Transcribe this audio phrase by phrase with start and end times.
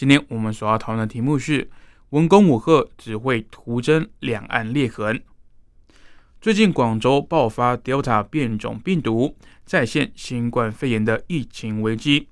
[0.00, 1.68] 今天我们所要讨论的题目是
[2.08, 5.22] 文攻武赫只会徒增两岸裂痕。
[6.40, 9.36] 最近广州爆发 Delta 变种病毒，
[9.66, 12.26] 再现新冠肺炎的疫情危机。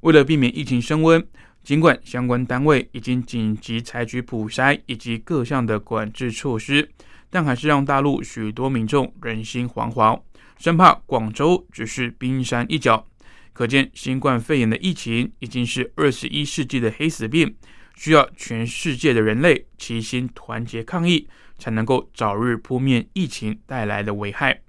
[0.00, 1.22] 为了避免疫情升温，
[1.62, 6.88] 尽管相关单位已经紧急采取普筛以及各项的管制措施，
[7.28, 10.18] 但还是让大陆许多民众人心惶惶。
[10.56, 13.06] 生怕广州只是冰山一角，
[13.52, 17.54] 可见新冠肺炎的疫情已经是二十一世纪的黑死病，
[17.94, 24.62] 需要全世界的人类齐心团结抗疫，才能够早日扑灭疫情带来的危害。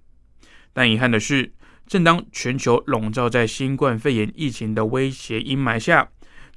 [0.74, 1.54] 但遗憾的是，
[1.88, 6.10] 正当全球笼罩在新冠肺炎疫情的威胁阴霾下，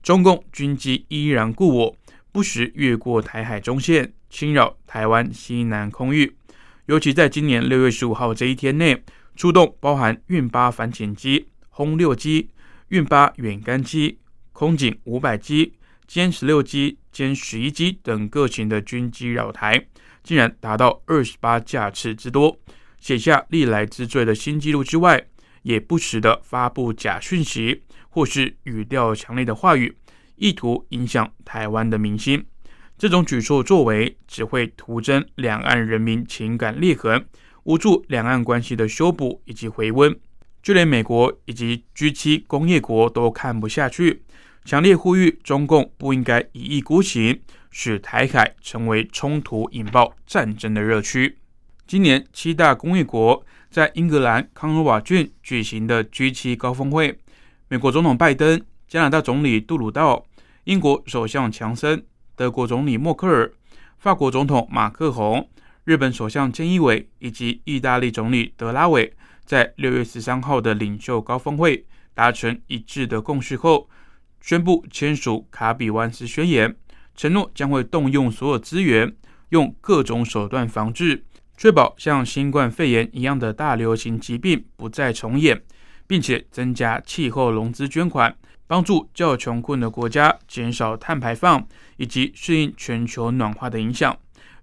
[0.03, 1.97] 中共军机依然故我，
[2.33, 6.37] 不时越过台海中线，侵扰台湾西南空域，
[6.87, 9.03] 尤其在今年六月十五号这一天内。
[9.37, 12.49] 出动包含运八反潜机、轰六机、
[12.89, 14.19] 运八远干机、
[14.55, 15.75] 空警五百机、
[16.09, 19.87] 歼十六机、歼十一机等各型的军机扰台，
[20.23, 22.59] 竟然达到二十八架次之多，
[22.99, 25.23] 写下历来之最的新纪录之外，
[25.65, 29.95] 也不时的发布假讯息或是语调强烈的话语，
[30.37, 32.43] 意图影响台湾的民心。
[32.97, 37.27] 这种举措作为，只会徒增两岸人民情感裂痕。
[37.65, 40.19] 无助两岸关系的修补以及回温，
[40.67, 44.25] 就连美国以及 G7 工业国都看不下去，
[44.65, 47.41] 强烈呼吁中共不应该一意孤行，
[47.71, 51.39] 使台海成为冲突引爆战争的热区。
[51.87, 57.17] 今年七大工业国在英格兰康罗瓦郡举行的 G7 高峰会，
[57.69, 60.27] 美国总统拜登、加拿大总理杜鲁道、
[60.65, 62.05] 英国首相强森、
[62.35, 63.53] 德国总理默克尔、
[64.01, 65.49] 法国总统马克宏。
[65.85, 69.13] 日本首相菅义伟以及意大利总理德拉韦
[69.47, 73.89] 在六月十三号的领袖高峰会达成一致的共识后，
[74.41, 76.75] 宣布签署卡比湾斯宣言，
[77.15, 79.15] 承诺将会动用所有资源，
[79.51, 81.25] 用各种手段防治，
[81.57, 85.63] 确保像新冠肺炎一样的大流行疾病不再重演，
[86.07, 88.37] 并且增加气候融资捐款，
[88.67, 94.19] 帮助较穷困的国家减少碳排放以及适应全球暖化的影响。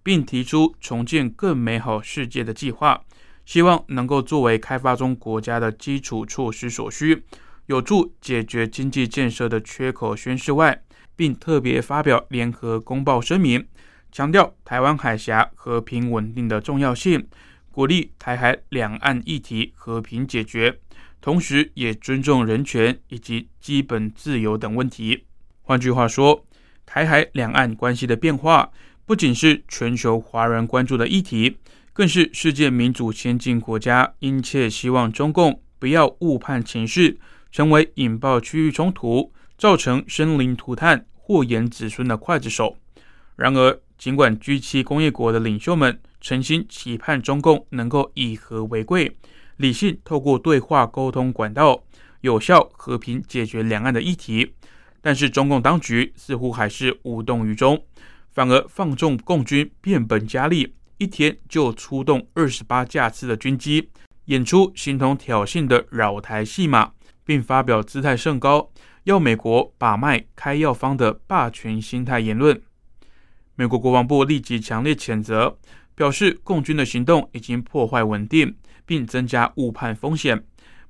[0.05, 3.01] 并提出重建更美好世界的计划，
[3.45, 7.23] 希望能够作为开发中国家的基础措施所需，
[7.65, 10.83] 有助解决经济建设的缺口宣示外，
[11.15, 13.65] 并特别发表联合公报声明，
[14.11, 17.27] 强调台湾海峡和平稳定的重要性，
[17.71, 20.79] 鼓励台海两岸议题和平解决，
[21.21, 25.25] 同时也尊重人权以及基本自由等问题。
[25.61, 26.45] 换句话说，
[26.85, 28.71] 台海两岸关系的变化。
[29.05, 31.57] 不仅是全球华人关注的议题，
[31.93, 37.19] 更是世界民主先进国家殷切希望中共不要误判情势，
[37.51, 42.75] 成为引爆区域冲突、造成生灵涂炭、祸延子孙的刽子手。
[43.35, 49.15] 然而，尽管 G 七工业国的领袖们诚心期盼中共能够以和为贵，
[49.57, 51.83] 理性透过对话沟通管道，
[52.21, 54.53] 有效和平解决两岸的议题，
[54.99, 57.85] 但是中共当局似乎还是无动于衷。
[58.31, 63.89] 反而放纵共军变本加厉，一天就出动二十八架次的军机，
[64.25, 66.93] 演出形同挑衅的扰台戏码，
[67.25, 68.71] 并发表姿态甚高，
[69.03, 72.61] 要美国把脉开药方的霸权心态言论。
[73.55, 75.59] 美国国防部立即强烈谴责，
[75.93, 80.41] 表示共军的行动已经破坏稳定，并增加误判风险。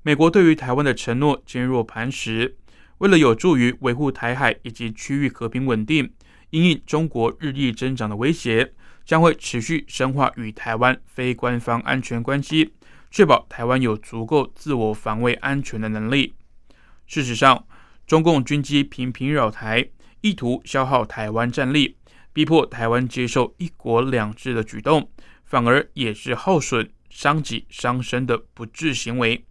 [0.04, 2.56] 美国对于台湾的承诺坚若磐石，
[3.00, 6.13] 为了有助于维护台海以及区域和平稳定。
[6.51, 8.74] 因应中国日益增长的威胁，
[9.05, 12.73] 将会持续深化与台湾非官方安全关系，
[13.11, 16.33] 确保台湾有足够自我防卫安全的能力。
[17.05, 17.65] 事实上，
[18.07, 19.85] 中共军机频频扰台，
[20.21, 21.97] 意图消耗台湾战力，
[22.31, 25.09] 逼迫台湾接受“一国两制”的举动，
[25.45, 29.45] 反而也是耗损、伤己伤身的不智行为。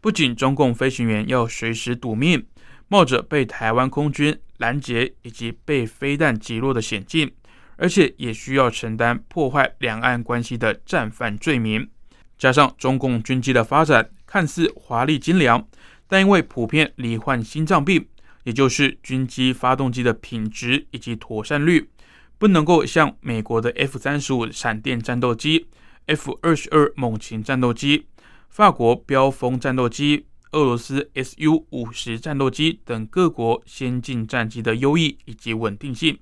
[0.00, 2.46] 不仅中共飞行员要随时赌命，
[2.88, 4.38] 冒着被台湾空军。
[4.58, 7.28] 拦截以及被飞弹击落的险境，
[7.76, 11.88] 而且也需要承担破坏两岸关系的战犯罪名。
[12.36, 15.66] 加上中共军机的发展看似华丽精良，
[16.08, 18.06] 但因为普遍罹患心脏病，
[18.42, 21.88] 也就是军机发动机的品质以及妥善率，
[22.36, 25.66] 不能够像美国的 F 三十五闪电战斗机、
[26.06, 28.06] F 二十二猛禽战斗机、
[28.48, 36.18] 法国标风战斗机、俄罗斯 Su 五十战斗机等各国先进战机的优异以及稳定性。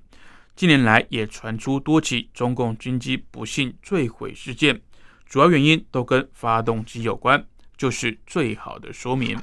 [0.55, 4.81] 近年来也传出多起中共军机不幸坠毁事件，
[5.25, 7.45] 主要原因都跟发动机有关，
[7.77, 9.39] 就是最好的说明。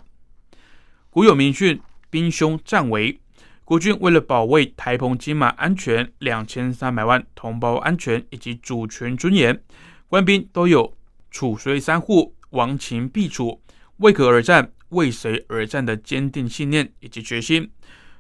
[1.11, 1.81] 古有明训。
[2.13, 3.21] 兵凶战危，
[3.65, 9.63] 国军为了保卫台澎金马安全、两千三百万同胞安全以及主权尊严，
[10.09, 10.97] 官兵都有
[11.31, 13.63] 楚虽三户，亡秦必楚，
[13.99, 17.71] 为国而战、为谁而战的坚定信念以及决心。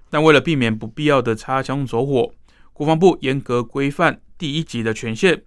[0.09, 2.33] 但为了避免不必要的擦枪走火，
[2.81, 5.43] 国防部严格规范第一级的权限。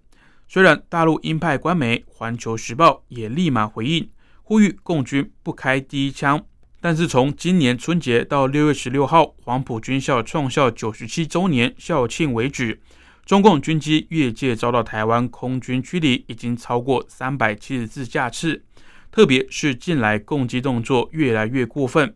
[0.46, 4.08] 虽然大陆鹰派官媒《环球时报》也立马回应，
[4.44, 6.40] 呼吁共军不开第一枪。
[6.80, 12.80] 但是从今年春节到六月十六号黄埔军校创校九十七周年校庆为止，
[13.26, 18.62] 中共军机越界遭到台湾空军驱离已经超过三百七十四架次，
[19.10, 22.14] 特别是近来攻击动作越来越过分，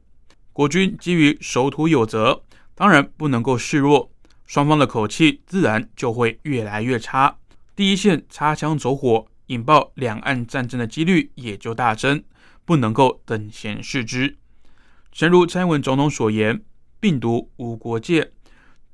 [0.53, 2.45] 国军基于守土有责，
[2.77, 4.13] 当然不能够示弱，
[4.49, 7.37] 双方的口气自然就会越来越差，
[7.77, 12.25] 第一线擦枪走火，引爆两岸战争的几率也就大增，
[12.65, 14.39] 不能够等闲视之。
[15.13, 16.63] 诚如蔡英文总统所言，
[16.99, 18.33] 病毒无国界。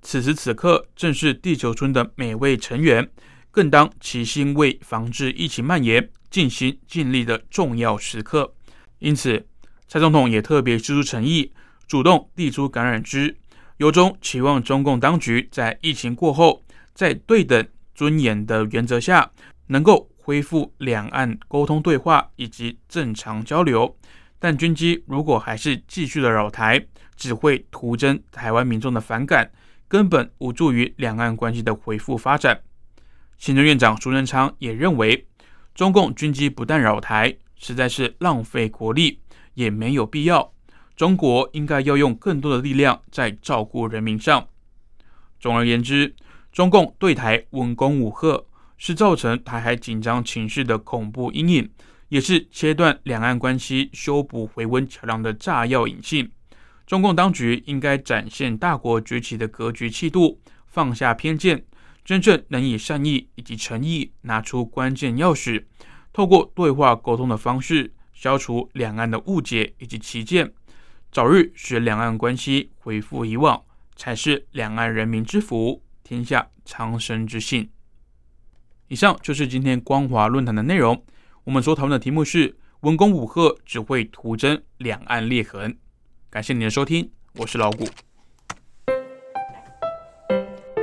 [0.02, 3.08] 此时此刻，正是地球村的每位成员
[3.52, 8.52] 更当齐心为防治疫情蔓延尽心尽力的重要时刻。
[8.98, 9.46] 因此，
[9.86, 11.52] 蔡总统也特别施出诚意，
[11.86, 13.36] 主动递出感染枝，
[13.78, 16.62] 由衷期望中共当局在疫情过后，
[16.94, 19.28] 在对等尊严的原则下，
[19.66, 23.96] 能够恢复两岸沟通对话以及正常交流。
[24.38, 26.80] 但军机如果还是继续的扰台，
[27.16, 29.50] 只会徒增台湾民众的反感，
[29.88, 32.60] 根本无助于两岸关系的恢复发展。
[33.38, 35.26] 行政院长苏贞昌也认为，
[35.74, 39.18] 中共军机不但扰台，实在是浪费国力，
[39.54, 40.53] 也没有必要。
[40.96, 44.46] 中国应该要用更多的力量在照顾人民上。
[45.40, 46.14] 总而言之，
[46.52, 48.44] 中共对台文攻武吓，
[48.76, 51.70] 是造成台海紧张情势的恐怖阴影。
[52.10, 56.30] 也是切断两岸关系、修补回温桥梁的炸药引信。
[56.86, 60.38] 中共当局应该展现大国崛起的格局气度，
[60.68, 61.64] 放下偏见，
[62.04, 65.64] 真正能以善意以及诚意拿出关键钥匙，
[66.12, 70.52] 透过对话沟通的方式，消除两岸的误解以及歧见，
[71.14, 73.62] 早日使两岸关系恢复以往，
[73.94, 77.70] 才是两岸人民之福，天下苍生之幸。
[78.88, 81.00] 以上就是今天光华论坛的内容。
[81.44, 85.76] 我们所讨论的题目是“文攻武赫只会徒增两岸裂痕”。
[86.28, 87.84] 感谢你的收听，我是老谷。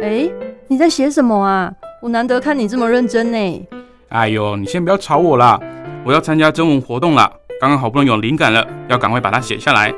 [0.01, 0.31] 哎，
[0.69, 1.75] 你在写什么啊？
[2.01, 3.67] 我难得看你这么认真呢。
[4.07, 5.59] 哎呦，你先不要吵我啦！
[6.05, 7.29] 我要参加征文活动啦，
[7.59, 9.93] 刚刚好不容易有灵感了，要赶快把它写下来。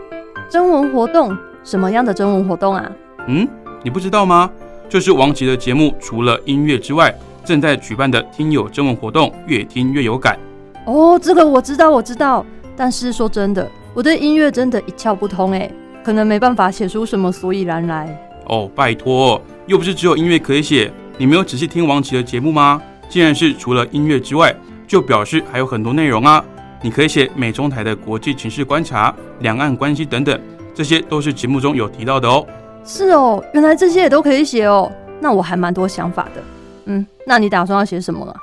[0.54, 1.36] 征文活动？
[1.64, 2.92] 什么样的征文活动啊？
[3.28, 3.48] 嗯，
[3.82, 4.48] 你不知道吗？
[4.88, 7.12] 就是王琦的节目，除了音乐之外，
[7.44, 10.38] 正在举办的听友征文活动，越听越有感。
[10.86, 12.46] 哦，这个我知道，我知道。
[12.76, 15.68] 但是说真的，我对音乐真的一窍不通哎，
[16.04, 18.16] 可能没办法写出什么所以然来。
[18.45, 20.94] 哦，拜托，又不是只有音乐可以写。
[21.18, 22.80] 你没有仔细听王琦的节目吗？
[23.10, 24.56] 既然是除了音乐之外，
[24.86, 26.45] 就表示还有很多内容啊。
[26.83, 30.40] 你可以写美中台的国际情势观察、两岸关系等等，
[30.75, 32.45] 这些都是节目中有提到的哦。
[32.83, 34.92] 是哦，原来这些也都可以写哦。
[35.21, 36.44] 那我还蛮多想法的。
[36.85, 38.35] 嗯，那你打算要写什么啊？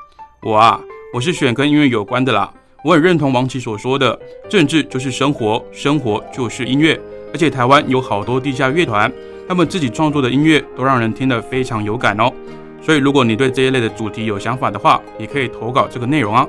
[0.43, 0.81] 我啊。
[1.13, 2.49] 我是选跟音乐有关的啦，
[2.85, 4.17] 我很认同王琦所说的，
[4.49, 6.99] 政治就是生活，生活就是音乐。
[7.33, 9.13] 而且台湾有好多地下乐团，
[9.49, 12.33] 他们自己创作的音乐都让人听得非常有感哦。
[12.81, 16.47] 所以如果你对这一类的主题有想法的话，也可以投稿这个内容啊。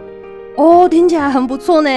[0.57, 1.89] 哦，听起来很不错呢。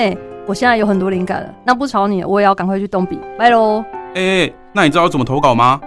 [0.47, 3.85] 我现在有很多灵感了，那不吵你，我也要赶快去动笔，拜喽。
[4.15, 5.81] 哎，那你知道怎么投稿吗？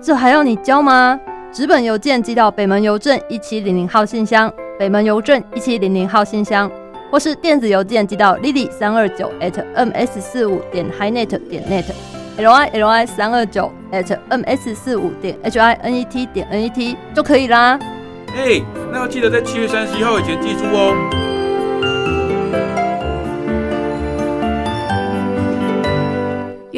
[0.00, 1.18] 这还要你教吗？
[1.52, 4.52] 纸本邮件寄到北门邮政一七零零号信箱。
[4.78, 6.70] 北门邮政一七零零号信箱，
[7.10, 15.36] 或是电子邮件寄到 lily 三二九 at ms 四五点 highnet 点 net，l i l i 三二九 at ms 四五点
[15.42, 17.78] h i n e t 点 n e t 就可以啦。
[18.34, 21.29] 哎，那要记得在七月三十一号以前寄出哦。